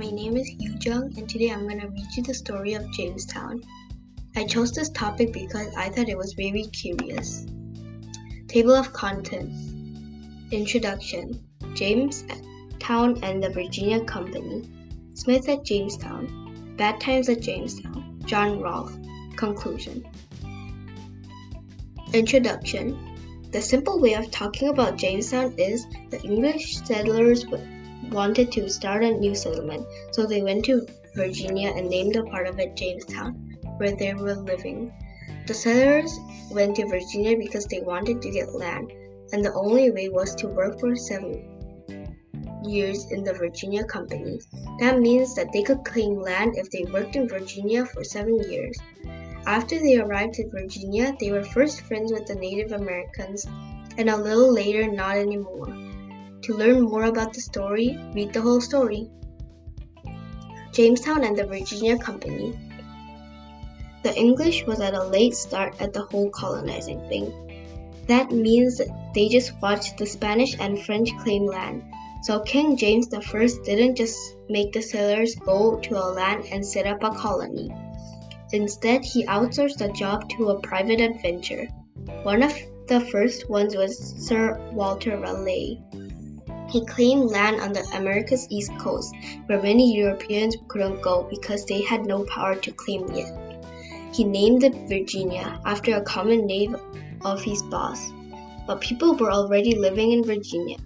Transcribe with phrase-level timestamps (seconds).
[0.00, 3.62] My name is Yujeong, and today I'm going to read you the story of Jamestown.
[4.34, 7.44] I chose this topic because I thought it was very curious.
[8.48, 9.74] Table of Contents
[10.52, 14.70] Introduction Jamestown and the Virginia Company.
[15.12, 16.74] Smith at Jamestown.
[16.78, 18.22] Bad Times at Jamestown.
[18.24, 18.96] John Rolfe.
[19.36, 20.02] Conclusion.
[22.14, 22.98] Introduction
[23.52, 27.44] the simple way of talking about Jamestown is the English settlers
[28.10, 32.46] wanted to start a new settlement, so they went to Virginia and named a part
[32.46, 33.34] of it Jamestown,
[33.76, 34.92] where they were living.
[35.46, 36.18] The settlers
[36.50, 38.92] went to Virginia because they wanted to get land,
[39.32, 41.46] and the only way was to work for seven
[42.64, 44.40] years in the Virginia Company.
[44.78, 48.78] That means that they could claim land if they worked in Virginia for seven years.
[49.46, 53.46] After they arrived in Virginia, they were first friends with the Native Americans,
[53.96, 55.74] and a little later, not anymore.
[56.42, 59.10] To learn more about the story, read the whole story.
[60.72, 62.58] Jamestown and the Virginia Company.
[64.02, 67.32] The English was at a late start at the whole colonizing thing.
[68.06, 68.80] That means
[69.14, 71.82] they just watched the Spanish and French claim land.
[72.22, 73.20] So King James I
[73.64, 77.70] didn't just make the settlers go to a land and set up a colony.
[78.52, 81.66] Instead, he outsourced the job to a private adventurer.
[82.22, 82.52] One of
[82.88, 85.80] the first ones was Sir Walter Raleigh.
[86.70, 89.14] He claimed land on the America's east coast,
[89.46, 93.26] where many Europeans couldn't go because they had no power to claim it.
[94.14, 96.76] He named it Virginia after a common name
[97.24, 98.12] of his boss,
[98.66, 100.78] but people were already living in Virginia.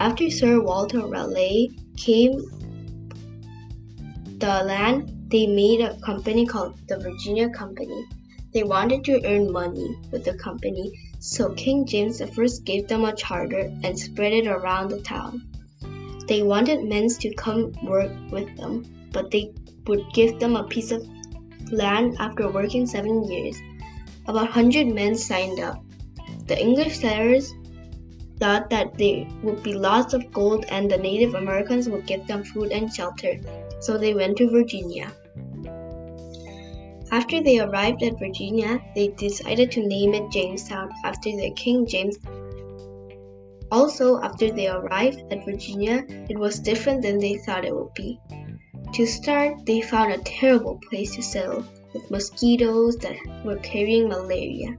[0.00, 2.42] After Sir Walter Raleigh came
[4.38, 8.06] the land they made a company called the Virginia Company.
[8.52, 10.92] They wanted to earn money with the company,
[11.22, 12.26] so King James I
[12.64, 15.46] gave them a charter and spread it around the town.
[16.26, 19.52] They wanted men to come work with them, but they
[19.86, 21.06] would give them a piece of
[21.70, 23.56] land after working seven years.
[24.26, 25.80] About 100 men signed up.
[26.48, 27.54] The English settlers
[28.40, 32.42] thought that there would be lots of gold and the Native Americans would give them
[32.42, 33.38] food and shelter,
[33.78, 35.12] so they went to Virginia.
[37.12, 42.18] After they arrived at Virginia, they decided to name it Jamestown after their King James.
[43.70, 48.18] Also, after they arrived at Virginia, it was different than they thought it would be.
[48.94, 54.78] To start, they found a terrible place to settle, with mosquitoes that were carrying malaria.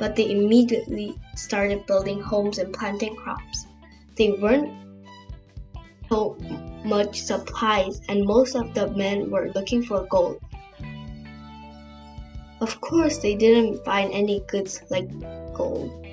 [0.00, 3.66] But they immediately started building homes and planting crops.
[4.16, 4.72] They weren't
[6.08, 6.36] so
[6.84, 10.40] much supplies, and most of the men were looking for gold.
[12.60, 15.08] Of course, they didn't find any goods like
[15.52, 16.06] gold.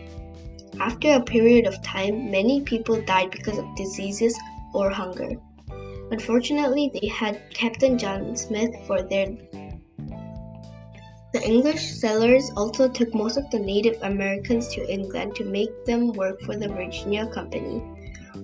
[0.80, 4.38] After a period of time, many people died because of diseases
[4.74, 5.32] or hunger.
[6.12, 9.28] Unfortunately, they had Captain John Smith for their.
[11.32, 16.12] The English settlers also took most of the Native Americans to England to make them
[16.12, 17.82] work for the Virginia Company.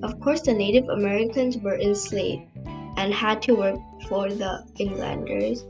[0.02, 2.48] Of course, the Native Americans were enslaved
[2.98, 5.64] and had to work for the Englanders.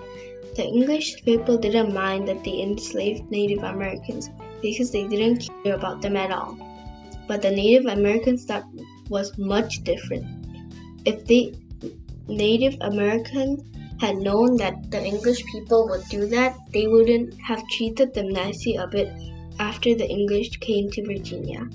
[0.56, 4.30] The English people didn't mind that they enslaved Native Americans
[4.62, 6.58] because they didn't care about them at all.
[7.28, 8.66] But the Native Americans thought
[9.10, 10.26] was much different.
[11.06, 11.54] If the
[12.28, 13.64] Native Americans
[14.00, 18.76] had known that the English people would do that, they wouldn't have treated them nicely
[18.76, 19.12] a bit
[19.60, 21.68] after the English came to Virginia.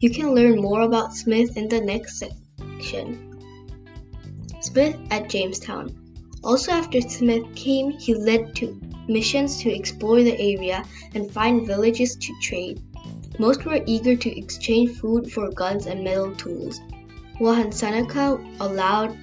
[0.00, 3.29] You can learn more about Smith in the next section.
[4.60, 5.96] Smith at Jamestown.
[6.42, 10.84] Also, after Smith came, he led to missions to explore the area
[11.14, 12.80] and find villages to trade.
[13.38, 16.80] Most were eager to exchange food for guns and metal tools.
[17.40, 19.16] Wahunsenaca allowed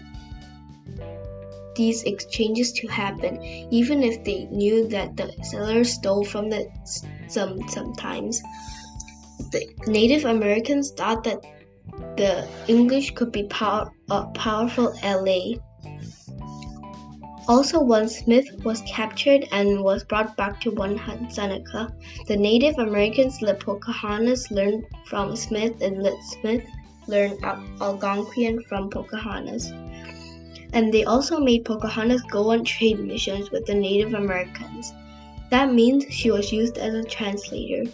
[1.75, 3.39] these exchanges to happen,
[3.71, 6.67] even if they knew that the settlers stole from the
[7.27, 8.41] some sometimes.
[9.51, 11.45] The Native Americans thought that
[12.15, 15.55] the English could be power, a powerful ally
[17.47, 20.99] also, once Smith was captured and was brought back to One
[21.29, 21.93] Seneca,
[22.27, 26.65] the Native Americans let Pocahontas learn from Smith and let Smith
[27.07, 27.37] learn
[27.79, 29.71] Algonquian from Pocahontas.
[30.73, 34.91] And they also made Pocahontas go on trade missions with the Native Americans.
[35.49, 37.89] That means she was used as a translator.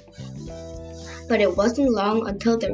[1.29, 2.73] But it wasn't long until the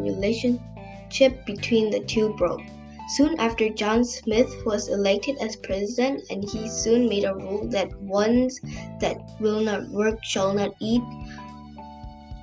[1.10, 2.62] relationship between the two broke.
[3.10, 8.00] Soon after, John Smith was elected as president, and he soon made a rule that
[8.02, 8.60] ones
[9.00, 11.02] that will not work shall not eat.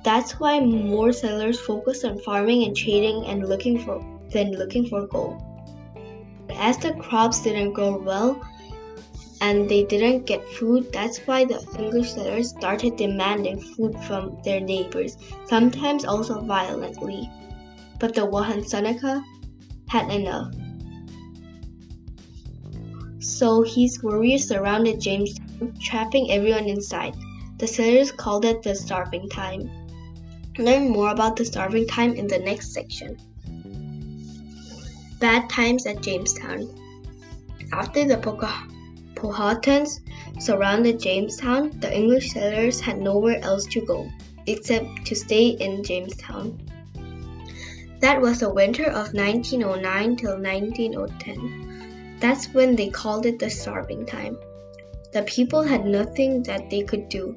[0.03, 5.07] That's why more settlers focused on farming and trading and looking for than looking for
[5.07, 5.41] gold.
[6.59, 8.41] as the crops didn't grow well
[9.41, 14.59] and they didn't get food, that's why the English settlers started demanding food from their
[14.59, 17.29] neighbors, sometimes also violently.
[17.99, 19.23] But the Wahunsenaca
[19.87, 20.53] had enough.
[23.19, 27.15] So his warriors surrounded Jamestown, trapping everyone inside.
[27.57, 29.69] The settlers called it the starving time.
[30.59, 33.17] Learn more about the starving time in the next section.
[35.19, 36.69] Bad times at Jamestown.
[37.73, 38.17] After the
[39.15, 39.99] Powhatans
[40.39, 44.07] surrounded Jamestown, the English settlers had nowhere else to go
[44.45, 46.59] except to stay in Jamestown.
[47.99, 52.17] That was the winter of 1909 till 1910.
[52.19, 54.37] That's when they called it the starving time.
[55.13, 57.35] The people had nothing that they could do.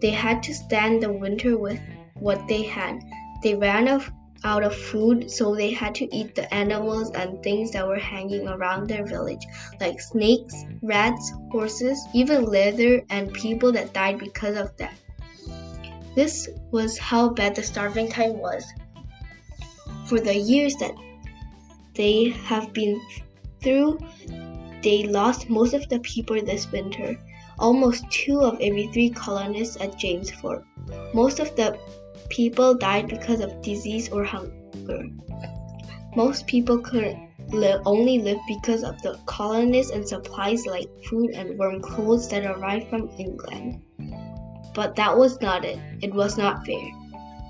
[0.00, 1.80] They had to stand the winter with
[2.14, 3.02] what they had.
[3.42, 3.88] They ran
[4.44, 8.46] out of food, so they had to eat the animals and things that were hanging
[8.46, 9.44] around their village,
[9.80, 14.94] like snakes, rats, horses, even leather, and people that died because of that.
[16.14, 18.64] This was how bad the starving time was.
[20.06, 20.94] For the years that
[21.94, 23.00] they have been
[23.60, 23.98] through,
[24.82, 27.18] they lost most of the people this winter,
[27.58, 30.64] almost two of every three colonists at James Fort.
[31.12, 31.78] Most of the
[32.28, 35.08] people died because of disease or hunger.
[36.14, 37.16] Most people could
[37.84, 42.88] only live because of the colonists and supplies like food and warm clothes that arrived
[42.88, 43.82] from England.
[44.74, 45.78] But that was not it.
[46.02, 46.90] It was not fair.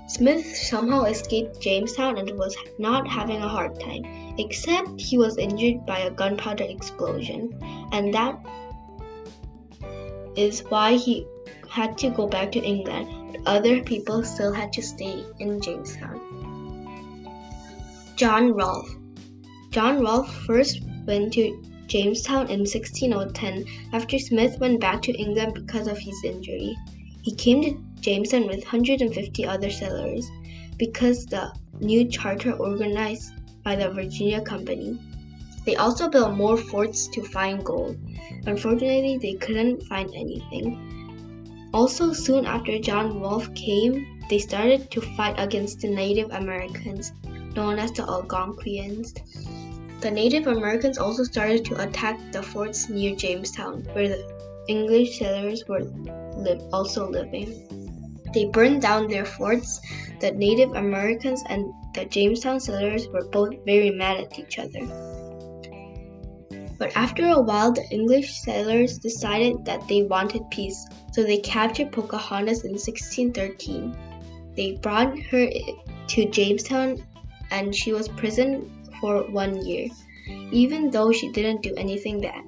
[0.07, 4.03] Smith somehow escaped Jamestown and was not having a hard time,
[4.37, 7.53] except he was injured by a gunpowder explosion,
[7.91, 8.39] and that
[10.37, 11.25] is why he
[11.69, 16.21] had to go back to England, but other people still had to stay in Jamestown.
[18.15, 18.95] John Rolfe
[19.71, 25.87] John Rolfe first went to Jamestown in 1610 after Smith went back to England because
[25.87, 26.75] of his injury.
[27.21, 30.29] He came to Jamestown with 150 other settlers
[30.77, 33.33] because the new charter organized
[33.63, 34.99] by the Virginia Company.
[35.65, 37.97] They also built more forts to find gold.
[38.45, 41.69] Unfortunately, they couldn't find anything.
[41.73, 47.11] Also, soon after John Rolfe came, they started to fight against the Native Americans,
[47.55, 49.13] known as the Algonquians.
[49.99, 55.65] The Native Americans also started to attack the forts near Jamestown, where the English settlers
[55.67, 55.83] were
[56.37, 57.76] li- also living.
[58.33, 59.79] They burned down their forts.
[60.19, 64.85] The Native Americans and the Jamestown settlers were both very mad at each other.
[66.77, 71.91] But after a while, the English settlers decided that they wanted peace, so they captured
[71.91, 73.95] Pocahontas in 1613.
[74.55, 75.49] They brought her
[76.07, 77.03] to Jamestown
[77.51, 78.69] and she was imprisoned
[79.01, 79.87] for one year,
[80.51, 82.43] even though she didn't do anything bad.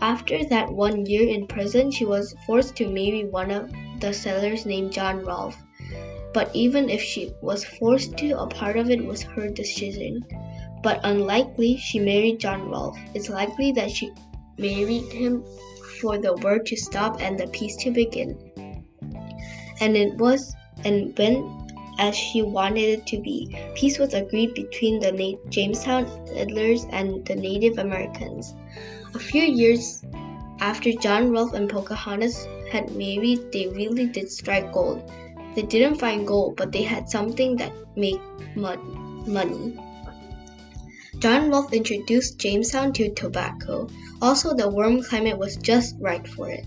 [0.00, 3.70] After that one year in prison, she was forced to marry one of
[4.00, 5.62] the settlers named John Rolfe.
[6.32, 10.24] But even if she was forced to, a part of it was her decision.
[10.82, 12.98] But unlikely she married John Rolfe.
[13.14, 14.12] It's likely that she
[14.58, 15.44] married him
[16.00, 18.36] for the war to stop and the peace to begin.
[19.80, 20.54] And it was
[20.84, 21.60] and when
[21.98, 23.54] as she wanted it to be.
[23.74, 28.54] Peace was agreed between the Na- Jamestown settlers and the Native Americans.
[29.14, 30.02] A few years
[30.60, 35.10] after John Rolfe and Pocahontas had married, they really did strike gold.
[35.54, 38.20] They didn't find gold, but they had something that made
[38.54, 39.76] money.
[41.18, 43.88] John Rolfe introduced Jamestown to tobacco.
[44.22, 46.64] Also, the warm climate was just right for it.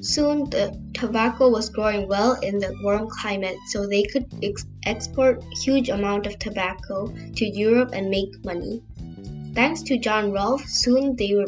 [0.00, 5.44] Soon, the tobacco was growing well in the warm climate, so they could ex- export
[5.62, 8.82] huge amount of tobacco to Europe and make money.
[9.54, 11.46] Thanks to John Rolfe, soon they were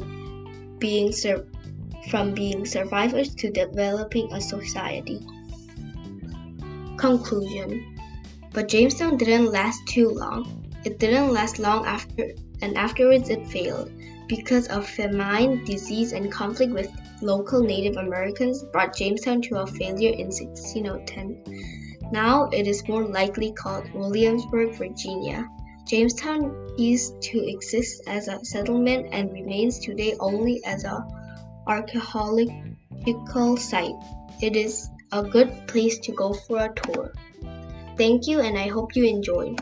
[0.79, 1.47] being sur-
[2.11, 5.21] from being survivors to developing a society.
[6.97, 7.97] Conclusion
[8.53, 10.65] But Jamestown didn't last too long.
[10.85, 12.31] It didn't last long after,
[12.63, 13.91] and afterwards it failed
[14.29, 20.13] because of famine, disease, and conflict with local Native Americans brought Jamestown to a failure
[20.13, 22.11] in 1610.
[22.13, 25.49] Now it is more likely called Williamsburg, Virginia.
[25.87, 31.03] Jamestown used to exist as a settlement and remains today only as an
[31.67, 33.95] archaeological site.
[34.41, 37.13] It is a good place to go for a tour.
[37.97, 39.61] Thank you, and I hope you enjoyed.